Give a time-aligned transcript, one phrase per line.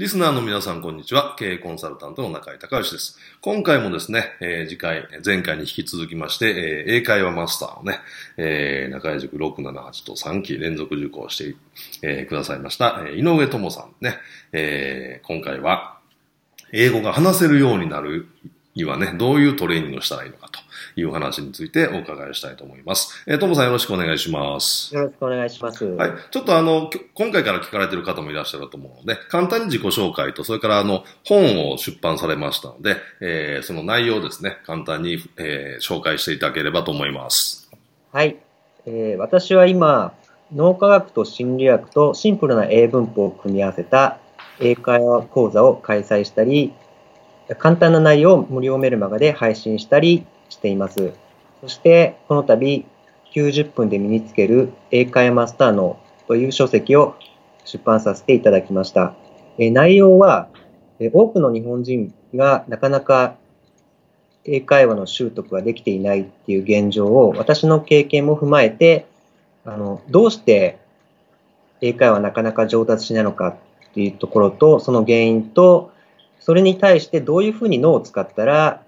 [0.00, 1.36] リスナーの皆さん、こんにちは。
[1.38, 3.18] 経営コンサルタントの中井隆義です。
[3.42, 7.98] 今回もですね、えー、次回、前回に引き続きまして、えー、英会話マスターをね、
[8.38, 11.56] えー、中井塾678と3期連続受講して、
[12.00, 14.16] えー、くださいました、えー、井上智さんね、
[14.52, 15.98] えー、今回は、
[16.72, 18.26] 英語が話せるようになる
[18.84, 20.60] はね、どういうトレーニングをしたらいいのかと
[21.00, 23.24] いう話についてお伺いしたいと思います。
[23.26, 24.94] えー、ともさんよろしくお願いします。
[24.94, 25.84] よろしくお願いします。
[25.84, 26.10] はい。
[26.30, 37.70] ちょっとあの、今回から聞かれている方もいらっしゃると思うので、簡単に自己紹介と、それからあの、本を出版されましたので、えー、その内容をですね、簡単に、えー、紹介していただければと思います。
[38.12, 38.36] はい。
[38.86, 40.14] えー、私は今、
[40.54, 44.18] 脳科学と心理学とシンプルな英文法を組み合わせた
[44.58, 46.72] 英会話講座を開催したり、
[47.58, 51.12] 簡単な内容を無料メルマガで配信したりしています。
[51.60, 52.86] そして、この度、
[53.34, 57.16] 90分で身につける英会話マスターのという書籍を
[57.64, 59.14] 出版させていただきました。
[59.58, 60.48] え内容は、
[60.98, 63.36] え多くの日本人がなかなか
[64.44, 69.06] 英会話の習得ができていないっていう現状を私の経験も踏まえて、
[69.64, 70.78] あの、どうして
[71.80, 75.92] 英会話なかなか上達しないのかっていうところと、その原因と、
[76.40, 78.82] それに対してどういうふうに脳を使ったら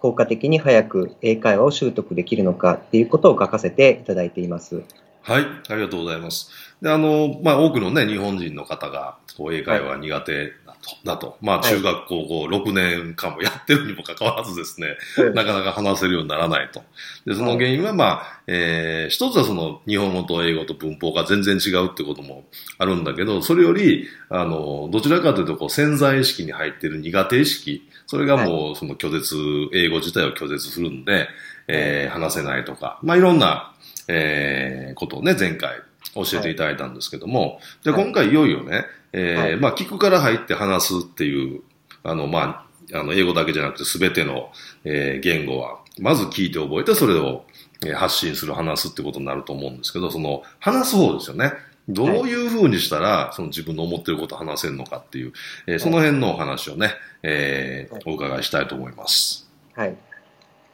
[0.00, 4.82] 効果的に早く英会話を習得できるのかっていうことを書かせていただいています。
[5.22, 6.50] はい、ありがとうございます。
[6.80, 11.36] で、あの、まあ、多くのね、日本人の方が、こう、英会話苦手だと、だと。
[11.42, 16.82] まあ、中学高校6年間もやってるにもかかわらずですね、はい、なかなか話せるようにならないと。
[17.26, 22.44] で、その原因は、まあ、えー、一つはその、日本語と英語と文法が全然違うってことも
[22.78, 29.36] あるんだけど、それより、あの、どちらかというと、こう、潜在意識に入っている苦手意識、それがもう、その拒絶、
[29.72, 31.28] 英語自体を拒絶するんで、
[31.68, 33.72] えー、話せないとか、まあ、いろんな、
[34.08, 35.76] えー、ことをね、前回
[36.16, 41.62] 教えていただいたんですけども、じゃ今回いよいよね、えー、まあ、聞くから入って話すっていう、
[42.02, 44.50] あの、まあ、あの、英語だけじゃなくて全ての、
[44.82, 47.44] えー、言語は、まず聞いて覚えて、それを、
[47.86, 51.52] えー、発信する、話すってことになると思うんですけど、その、話す方ですよね。
[51.92, 55.32] どういうふうにしたら、その自分の思ってることを話せるのかっていう、
[55.66, 56.92] えー、その辺のお話をね、
[57.22, 59.50] えー、お伺いしたいと思います。
[59.74, 59.96] はい。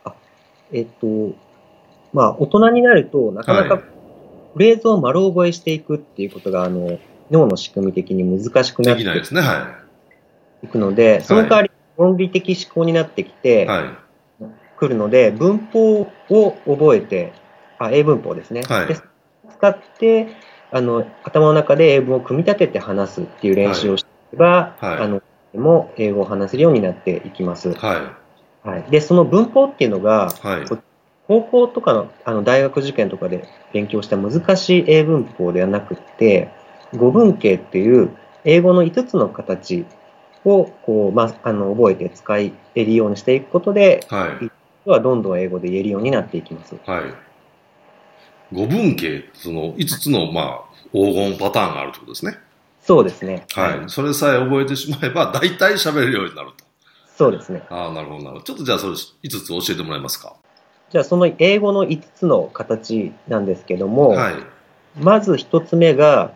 [0.05, 0.15] あ、
[0.73, 1.35] えっと、
[2.13, 6.99] まあ、大人になると、なかなか、フレーズを丸覚えしていくっていうことが、あの、
[7.31, 13.69] 脳の仕組み的に難しくなっていくので、その代わり論理的思考になってきて、
[14.77, 16.01] くるので、文法
[16.31, 17.33] を覚えて、
[17.79, 18.63] あ、英文法ですね。
[18.63, 18.97] はい、で
[19.51, 20.29] 使って、
[20.71, 25.23] あの、頭の中で英文を組み立てて話すっていう練習をしていけば、はいはい、あの、
[25.55, 27.73] も英語を話せるようになっていきます。
[27.73, 28.17] は
[28.65, 28.69] い。
[28.69, 28.91] はい。
[28.91, 30.65] で、その文法っていうのが、はい、
[31.27, 36.51] 高校とかのあの大学受験とかで勉強した難しい英文法ではなくて、
[36.95, 38.11] 語文形っていう
[38.45, 39.85] 英語の5つの形
[40.45, 46.77] をこう、まあ、あの覚えて使えるようにしていくことで、はい、はどんどん英語で言えるようになっていきます。
[46.87, 47.26] はい。
[48.53, 52.39] 語文形、その5つの、まあ、黄金パターンがあるということですね。
[52.81, 53.45] そうですね。
[53.55, 53.91] はい。
[53.91, 56.65] それさえ覚えてしまえば、大体喋れるようになると。
[57.17, 57.63] そうですね。
[57.71, 58.43] ああ、なるほど、なるほど。
[58.43, 58.97] ちょっとじゃあ、それ5
[59.29, 60.37] つ教えてもらえますか？
[60.91, 64.35] じゃあ、その英語の5つの形なんですけども、はい、
[65.01, 66.33] まず1つ目が、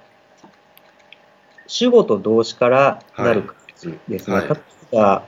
[1.68, 4.36] 主語と動詞からなる形ですね。
[4.36, 5.24] はい、例えば、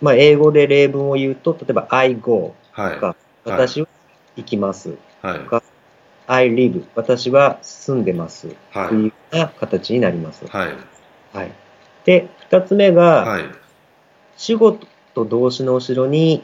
[0.00, 3.86] まあ、英語で例文を言うと、例えば、I go とか、はい、私は
[4.34, 4.96] 行きます
[5.32, 5.62] とか、
[6.26, 10.46] I live 私は住んでます、はい、というような形になります。
[10.46, 10.74] はい。
[11.32, 11.52] はい、
[12.04, 13.44] で、二つ目が、はい、
[14.36, 14.78] 主語
[15.14, 16.42] と動詞の後ろに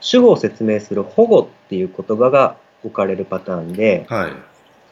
[0.00, 4.32] 主語を説明する保護っていう言葉が置かれるパターンで、はい、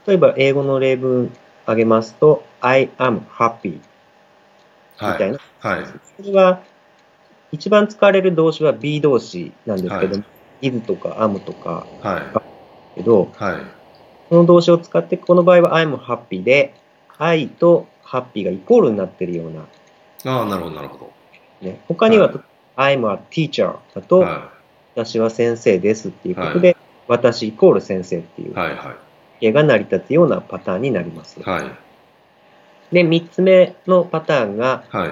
[0.06, 1.30] 例えば英語の例文
[1.64, 3.80] 挙げますと、I am happy み
[5.00, 5.38] たいな。
[5.60, 5.82] はい。
[5.82, 5.86] はい、
[6.16, 6.62] それは、
[7.52, 10.28] 一番使われる動詞は be 動詞なんですけども、は
[10.60, 12.44] い、is とか am とか、はい。
[12.94, 13.62] けど、はい。
[14.29, 16.75] この動詞を使って、この場合は I'm happy で、
[17.19, 19.67] I とハッピーがイコールになってるような。
[20.32, 21.12] ああ、なるほど、なるほど。
[21.61, 22.44] ね、他には、は
[22.76, 24.50] I'm a teacher だと、は
[24.94, 26.76] 私は先生ですっていうことで、
[27.08, 28.55] 私イコール先生っていうい。
[28.55, 28.97] はい、は
[29.40, 31.40] 絵が成り立つようなパターンになります。
[31.40, 31.43] い。
[31.43, 32.94] はい。
[32.94, 35.11] で、三つ目のパターンが、はい。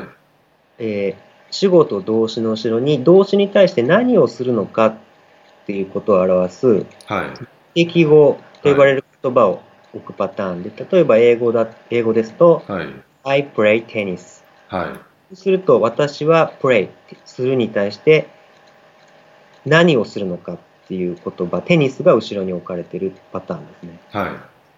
[0.79, 4.97] えー主語と動詞の後ろに動詞に対して何をするのかっ
[5.67, 7.62] ていうことを表すはい。
[7.75, 9.63] 適語と呼ばれる言葉を
[9.95, 12.89] 置くパターンで、例えば英語だ、英語ですと、はい。
[13.25, 14.43] I play tennis。
[14.69, 14.99] は
[15.33, 15.37] い。
[15.37, 16.89] すると、私は play
[17.25, 18.29] するに対して
[19.65, 20.59] 何をするのかっ
[20.89, 24.01] ていう言葉、テニスが後ろに置かれているパターンですね。
[24.11, 24.31] はい。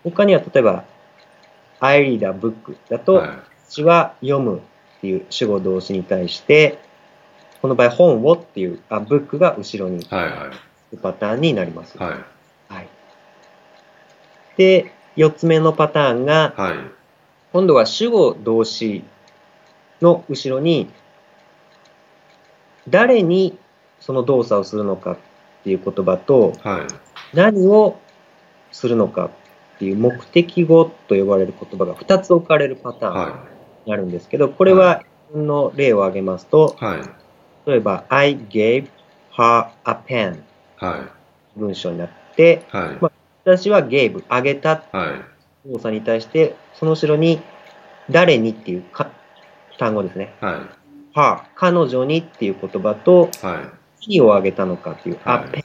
[0.05, 0.85] 他には例えば、
[1.81, 3.31] I read a book だと、はい。
[3.69, 6.79] 私は読むっていう主語動詞に対して、
[7.63, 10.25] この場合本をっていう、あ、ブックが後ろにはい。
[10.25, 10.51] は
[10.93, 10.97] い。
[10.99, 11.99] パターンになります。
[11.99, 12.34] はい。
[14.57, 16.75] で、四つ目のパターンが、はい。
[17.53, 19.05] 今度は主語動詞
[20.01, 20.91] の後ろに、
[22.89, 23.59] 誰に
[24.01, 25.17] その動作をするのかっ
[25.63, 27.37] ていう言葉と、はい。
[27.37, 27.99] 何を
[28.73, 29.31] するのか
[29.77, 33.47] っていう目的語と呼ばれる言葉が2つ置かれるパターンは
[33.85, 35.03] になるんですけど、これは
[35.35, 36.85] の例を挙げますと、い。
[36.85, 37.01] はい。
[37.67, 38.89] 例えば、I gave
[39.37, 40.43] her a pen
[40.79, 41.09] は
[41.57, 42.77] 文章になって、い。
[42.77, 42.99] はい。
[43.01, 43.13] ま
[43.45, 45.17] 私は gave あげたは
[45.67, 45.71] い。
[45.71, 47.41] 動作に対して、その後ろに
[48.11, 49.11] 誰にっていうか
[49.79, 50.35] 単語ですね。
[50.41, 51.17] はい。
[51.17, 53.85] her 彼女にっていう言葉とはい。
[54.07, 55.65] 何をあげたのかっていう、はい a pen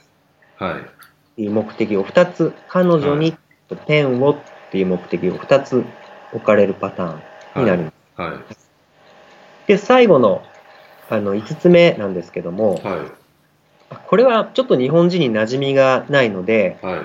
[0.56, 0.82] はい。
[1.36, 3.36] ていう目的を2つ、彼女に
[3.86, 4.36] ペンをっ
[4.70, 5.84] ていう目的を2つ
[6.32, 8.20] 置かれるパターンになります。
[8.20, 8.38] はい。
[9.66, 10.42] で、最後の
[11.08, 14.00] あの5つ目なんですけども、はい。
[14.06, 17.00] これはちょっと日本人に馴染みがないので、はい。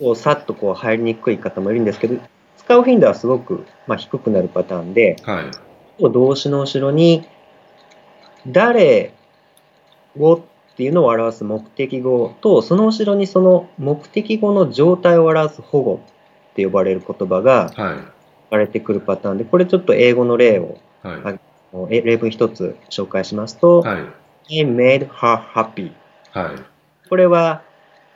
[0.00, 2.18] こうさっとこう入りにくい方もいるんですけど、
[2.56, 6.12] 使う頻度はすごく、まあ、低くなるパターンで、はい。
[6.12, 7.26] 動詞の後ろに、
[8.46, 9.12] 誰
[10.18, 10.40] をっ
[10.76, 16.00] ていうのを表す目的語と、その後ろにその目的語の状態を表す保護
[16.52, 17.98] って呼ばれる言葉がはい。
[18.50, 21.40] 書かれてくるパターンで、これちょっと英語の例を、はい。
[21.90, 24.60] え例文一つ紹介しますと、はい。
[24.62, 25.92] I made her happy。
[26.30, 27.08] はい。
[27.08, 27.62] これは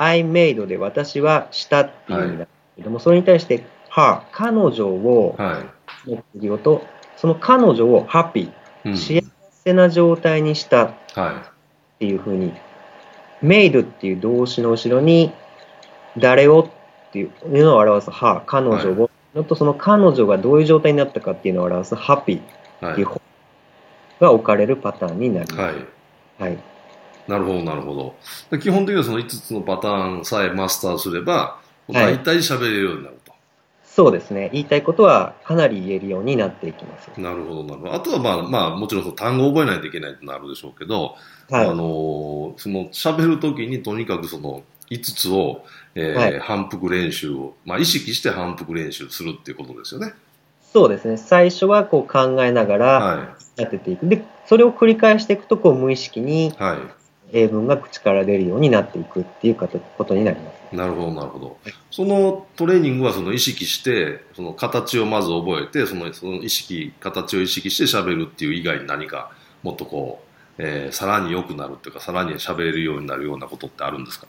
[0.04, 5.60] I made で私はしたっていう意味なんですけども、それに対して her、彼女をは
[6.06, 6.10] い。
[6.10, 6.84] 目的語と、
[7.16, 8.50] その彼女を happy、
[8.84, 9.22] うん幸
[9.64, 11.50] せな状態にしたっは
[11.98, 12.52] ていうふうに、
[13.42, 15.32] made っていう動詞の後ろに、
[16.18, 16.68] 誰を
[17.08, 17.30] っていう
[17.64, 22.42] のを表す her、彼女を、のとその彼女がどういう状態になったかっていうのを表す happy い。
[22.82, 23.08] はいっていう。
[24.20, 25.60] が置かれるパターンになります。
[25.60, 25.74] はい。
[26.38, 26.58] はい。
[27.28, 28.14] なるほど、なるほど。
[28.50, 33.34] で基本的にはその5つのパターンさえマスターすれば、はい大体喋れるようになると。
[33.84, 34.50] そうですね。
[34.52, 37.10] 言いたいことはかなり言えるようになっていきます。
[37.20, 37.94] なるほど、なるほど。
[37.94, 41.14] あとはまあ、まあ、もちろんその単語を覚えないといけないとなるでしょうけど、
[41.50, 41.66] はい。
[41.68, 50.14] あの、その喋るときにとにかくその5つを、えーはい反復練習を、まあ意識して反復練習するっていうことですよね。
[50.72, 51.16] そうですね。
[51.16, 54.08] 最初はこう考えながらはやってていく。
[54.08, 56.50] で、それを繰り返していくと、こう無意識にい。
[56.50, 57.03] はい。
[57.34, 60.74] 英文が口から出るようになっていくっていうことになります。
[60.74, 61.58] なるほど、なるほど。
[61.90, 70.20] そのトレーニングはその意識して、その形をまず覚えて、そのその意識、形を意識して喋るっていう以外に何かもっとこ
[70.58, 74.26] う、えーさらに良くなるっていうか、さらに喋れるようになるようなことってあるんですか？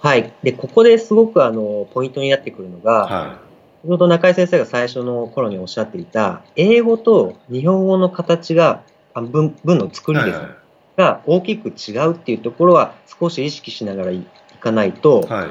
[0.00, 0.32] はい。
[0.42, 3.38] で、ここですごくあの、ポイントになってくるのが、は
[3.82, 8.82] 先ほど中井先生が最初の頃におっしゃっていた、英語と日本語の形が、
[9.14, 10.16] あ文文の作い。
[10.16, 10.56] りですね、はいはい。
[10.96, 14.26] が大きく違うっていうところは少し意識しながらいい
[14.60, 15.46] かないと、は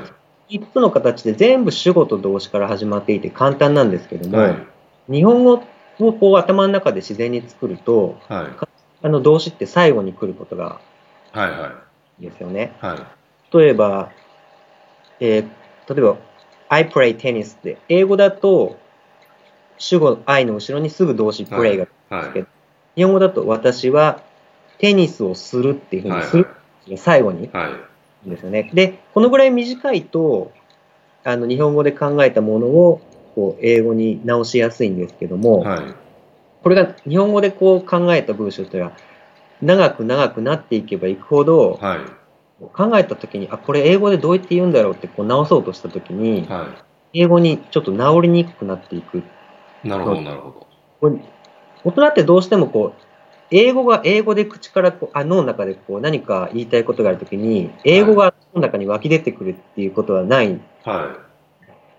[0.49, 0.57] い。
[0.57, 4.57] 5つの形で全部主語と動詞から始まっていて簡単なんですけども、はい。
[5.11, 5.63] 日本語
[5.99, 8.65] をこう頭の中で自然に作ると、はい。
[9.01, 10.79] あの動詞って最後に来ることが
[11.31, 11.51] はい。
[11.51, 12.73] はいですよね。
[12.81, 12.85] い。
[12.85, 13.57] はい。
[13.57, 14.11] 例えば、
[15.19, 15.49] えー
[15.87, 16.17] 例えば、
[16.69, 18.79] I play tennis って、英語だと、
[19.77, 22.45] 主語 I の後ろにすぐ動詞 play が、はい。
[22.95, 24.23] 日本語だと私は
[24.77, 26.47] テニスをするっていうふうにする、
[26.97, 28.29] 最後にはい。
[28.29, 28.69] ですよね。
[28.73, 30.51] で、このぐらい短いと、
[31.23, 33.01] あの、日本語で考えたものを、
[33.35, 35.79] こう、英語に直しやすいんですけども、はい。
[36.61, 38.95] これが日本語でこう考えた文章っていうのは、
[39.61, 41.99] 長く長くなっていけばいくほど、はい。
[42.73, 46.67] 考えたときに、あ、これ英語でどうやって言うんだろうってこう直そうとしたときに、は
[47.13, 49.23] 英語にちょっと直りにくくなっていく。
[49.83, 49.89] い。
[49.89, 50.67] なるほど、なるほ
[51.01, 51.11] ど。
[51.83, 53.14] 大人ってどうしてもこう、
[53.51, 60.59] 英語が英語で口からこうあ脳の中でこう何か言いたいことがあるときに、英語が脳の中に湧き出てくるっていうことはない。
[60.83, 61.17] は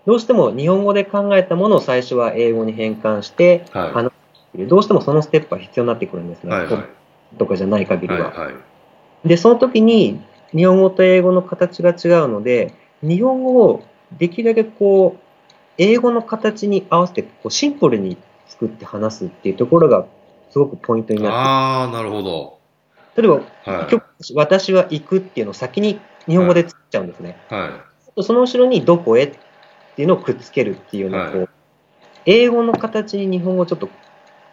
[0.05, 4.09] どうしても日本語で考えたものを最初は英語に変換しては
[4.57, 4.67] い。
[4.67, 6.51] どうしてもそのステップは必要になってくるんですね。
[6.51, 7.37] はいはい。
[7.37, 8.31] とかじゃない限りはいは。
[8.31, 9.27] はい。
[9.27, 10.21] で、その時に
[10.55, 13.83] 日本語と英語の形が違うので、日本語を
[14.17, 15.19] できるだけこう、
[15.77, 20.05] 英語の形に合わせてこうシンプルに作って話すっていうところが
[20.49, 22.59] すごくポイントになっああ、なるほど。
[23.15, 23.35] て、例えば、
[23.71, 24.33] はい。
[24.33, 27.37] 私は行くっていうのを先に日本語で作っちゃうんですね。
[27.49, 27.81] は
[28.17, 28.23] い。
[28.23, 29.35] その後ろにどこへっ
[29.95, 31.47] ていうのをくっつけるっていうのをは
[32.25, 33.89] 英語の形に日本語をちょっと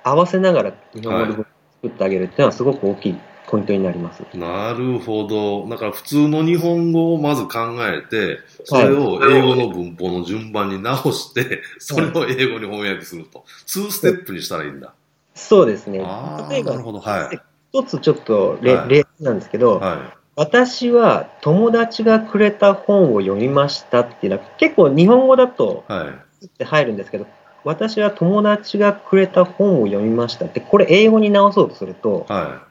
[0.02, 1.44] 合わせながら日本語で
[1.82, 4.22] 作ってあげるっていうのはすごく大きいポイントになります。
[4.34, 5.66] なるほど。
[5.68, 13.44] だから普通の日本語をまず考えて、それを英語の文法の順番に直して、それを英語に翻訳すると。
[13.66, 14.94] 2ステップにしたらいいんだ。
[15.34, 15.98] そうですね。
[15.98, 16.72] 例えば。
[16.72, 17.40] はい。
[17.72, 25.92] 一つちょっと例,、はい例なんですけど、は私は友達がくれた本を読みましたっていうのは結構日本語だとい。
[25.92, 26.04] は
[26.42, 26.46] い。
[26.46, 27.26] って入るんですけど、
[27.64, 32.62] 私は友達がくれた本を読みましたって、これ英語に直そうとすると、は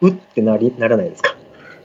[0.00, 1.30] うってなりならないですか？
[1.30, 1.34] い。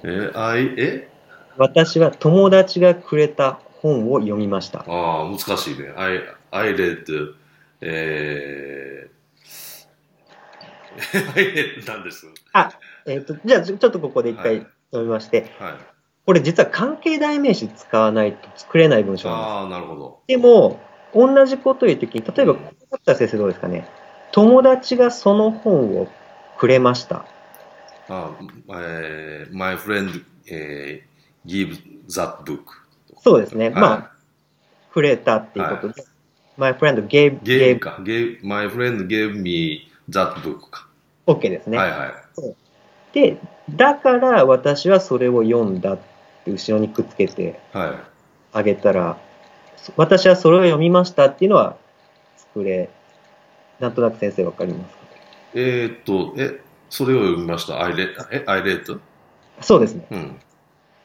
[0.06, 1.10] え、あい、え？
[1.58, 4.80] 私は友達がくれた本を読みました。
[4.80, 5.94] ああ、難しいね。
[5.96, 7.34] I, I read,
[7.82, 9.10] え
[11.88, 12.28] なんです。
[13.06, 15.74] えっ、と、じゃあちょっとここで一回はい読みまして、はい。
[16.26, 19.50] これ実は関係代名詞使わないと作れない文章なんです。
[19.50, 20.20] ああ、なるほど。
[20.28, 20.80] でも、
[21.14, 23.88] 同じことを言うときに、例えば、こうだったら先生どうですかね。
[24.32, 26.08] 友達がその本を
[26.58, 27.26] くれました。
[28.10, 28.32] あ
[28.70, 32.62] えー、my friend、えー、give that book.
[33.20, 33.70] そうですね。
[33.70, 34.12] はいまあ、
[34.94, 36.06] くれたっていうことで、
[36.58, 40.88] my friend gave, gave gave, my friend gave me that book か。
[41.26, 41.78] OK ですね。
[41.78, 42.12] はいはい。
[43.14, 43.38] で、
[43.70, 46.00] だから私はそれを読んだっ
[46.46, 47.92] て後ろにくっつけてはい。
[48.54, 49.18] あげたら、
[49.76, 51.78] そ私はそれを読みましたっていうのは
[52.38, 52.90] 作れ、
[53.80, 55.02] なんとなく先生わかりますか？
[55.54, 59.00] えーっと、え、それを読みました？I read, え、I read?
[59.62, 60.08] そうですね。
[60.12, 60.40] うん。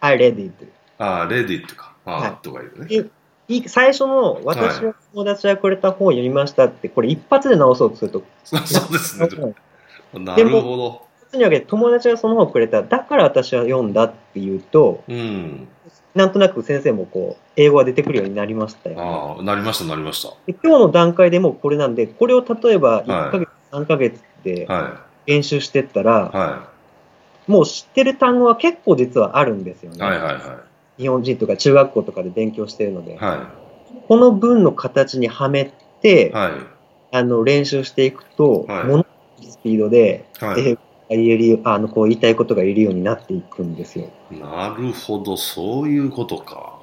[0.00, 0.72] I read it.
[0.98, 1.94] ああ、read it か。
[2.04, 3.10] ああ、はいとか言うね。
[3.66, 8.66] 最初の私は友達がくれた本を読みましたって、これ一発で直そうとすると、 そうで
[8.98, 9.28] すね。
[9.30, 9.38] 一
[10.20, 11.12] なるほど。
[11.32, 15.68] 発にわけで友達がその本をくれた、だから私は読んだっていうと、うん。
[16.14, 19.02] なんとなく先生もこう、英語が出てくるようになりましたよ、ね。
[19.02, 24.74] ああ、なりました、なりましで今日の段階でもうこれなんで、これを例えば1ヶ月、3ヶ月でた。
[24.74, 26.36] は練習してったら、い。
[26.36, 26.72] は
[27.46, 29.96] もう知ってる単語は結構実はあるんですよい。
[29.96, 30.04] ね。
[30.04, 30.60] はいはいは
[31.02, 33.16] 日本人とか中学校とかで勉強してるので、い。
[33.16, 33.50] は
[34.08, 36.32] この文の形にはめて、い。
[36.32, 36.52] はい。
[37.14, 39.08] あの練習していくと、はいものす
[39.42, 40.60] ごいスピードで、はい。
[40.60, 40.80] 英語が
[41.10, 44.08] 言えるよあのこう言いたいことが言えるようになっていくんですよ。
[44.30, 46.80] なるほど、そういうことか。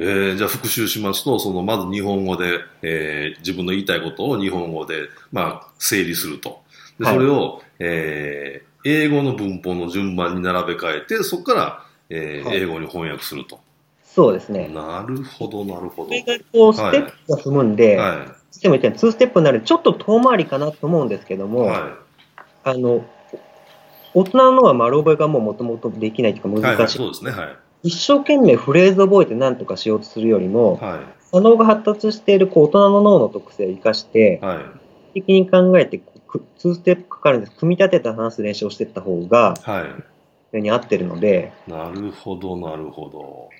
[0.00, 6.60] えー、じゃあ復習しますと、その、まず日本語で、えー自分の言いたいことを日本語で、まあ、整理すると。
[6.98, 13.60] で、はいそれを、えー英語の文法の順番に並べ替えて、そこから、えーはい英語に翻訳すると。
[14.04, 14.68] そうですね。
[14.68, 16.08] なるほど、なるほど。
[16.08, 21.48] これがこう、ステップが踏むんで、はでも言ったように2ステップになるちょっと遠回りかなと思うんですけどい。
[21.48, 21.98] も、は
[22.64, 23.04] あの、
[24.14, 26.62] 大人のは丸覚えがもう元々できないというかい。
[26.62, 26.98] はい、はい、難しい。
[26.98, 27.30] そうですね。
[27.30, 27.56] はい。
[27.84, 31.00] 一生懸命フレーズを覚えて何とかしようとするよりも、は
[31.30, 34.58] 左脳が発達しているこう大人の脳の特性を生かしてい。、はい。
[35.14, 37.56] 的に考えてこうく、2ステップかかるんです。
[37.56, 40.17] 組み立てた話す練習をしていった方が、はそ
[40.56, 41.70] れに合ってるので、い。
[41.70, 43.10] なるほど、なるほど。
[43.10, 43.50] こ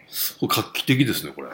[0.43, 1.49] れ画期的ですね、これ。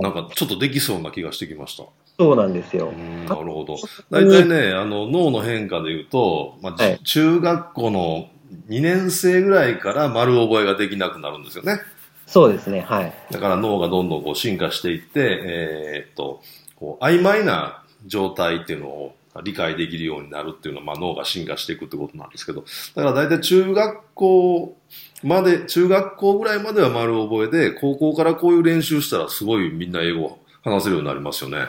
[0.00, 1.84] なんか、ちょっとできそうな気がしてきました。
[2.18, 2.92] そうなんですよう。
[2.92, 3.76] ん、なるほど。
[4.10, 8.28] 大体ね、あの、脳の変化で言うと、まあ、じはい中学校の
[8.68, 11.80] 2年生ぐらいから丸覚えができなくなるんですよね。
[12.26, 13.12] そうですね、はい。
[13.30, 16.40] だから脳がどんどんこう進化していって、えーっと、
[16.76, 22.64] こう曖昧な状態っていうのを理解できるようになるっていうのは、まあ、脳が進化していくってことなんですけど、
[22.94, 24.76] だから大体中学校
[25.22, 31.66] まで、中学校ぐらいまでは丸覚えで、高校からこういう練習したらすごいみんな英語話せるようになりますよね。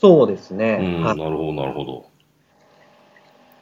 [0.00, 0.78] そうですね。
[0.80, 2.06] うん、はないるほど、なるほど。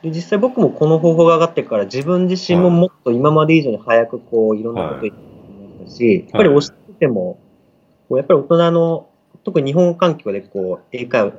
[0.02, 5.20] で実際僕もこの方法が上がってから自分自身ももっと今まで以上に早くこういろんなこと言って
[5.80, 7.40] ましたし、やっぱり教えてても、
[8.10, 9.08] やっぱり大人の、
[9.44, 11.32] 特に日本環境でこう英会話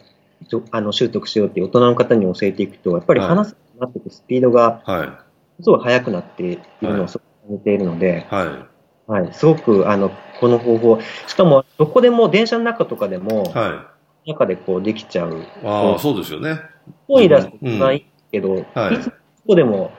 [0.72, 5.24] あの習得しようっていう大人の方に教えていくと、やっぱり話すなっていくスピードがは
[5.62, 8.34] すごい速くなっているのをすごく感じているので、い。
[8.34, 9.22] はい。
[9.24, 13.91] はい、すごくあのこの方法、しかもどこでも電車の中とかでも、は
[14.25, 15.39] 中でこうできちゃう。
[15.39, 15.43] い。
[15.63, 16.60] ああ、そうですよね。
[17.08, 19.12] 声出すとうんないけど、はいいつど
[19.48, 19.91] こでも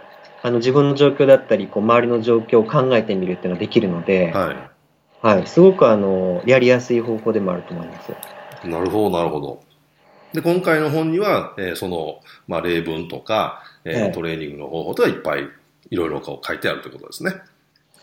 [0.43, 5.37] あの自分の状況だったり、こう周りの状況を考えてみるっていうのができるので、はい。
[5.37, 5.47] はい。
[5.47, 8.13] すごくあの、やりやすい方法でもあると思います。
[8.65, 9.70] なるほど、なるほど。
[10.33, 15.49] で、今回の本には、えー、その、まあ、例文とか、えー、はい、トレーニングの方法とかいっぱい
[15.91, 17.35] いろいろこう書いてあるということですね。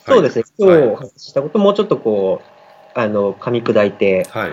[0.06, 0.46] そうですね。
[0.58, 4.52] 今日話したこと、もうちょっとこう、あの、噛み砕いて、はい。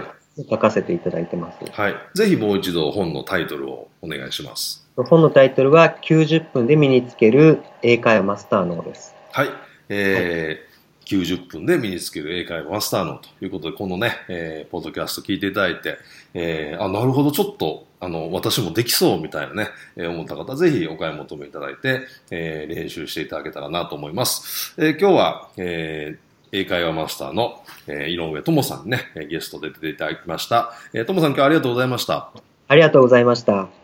[0.50, 1.58] 書かせていただいてます。
[1.70, 1.94] はい。
[2.14, 4.84] ぜひもう一度本のタイトルをお願いします。
[4.96, 9.14] 本のタイトルは90分で身につける英会話マスター脳です。
[9.30, 9.48] はい。
[9.88, 10.73] えー、はい
[11.04, 15.98] 90分で身につける英会話マスターのということで、このね、えー、ポッドキャスト聞いていただいて、
[16.34, 24.74] えー、あ、なるほど、ちょっと、あの、私もできそうみたいなね、えー、思った方、ぜひお買い求めいただいて、えー、練習していただけたらなと思います。
[24.78, 30.72] えー、今日は、えー、英会話マスターの、えー、井上智さんね、ゲストで出ていただきました。
[30.92, 32.30] えー、智さん今日はありがとうございました。
[32.68, 33.83] ありがとうございました。